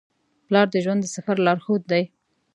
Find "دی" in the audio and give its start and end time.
1.91-2.03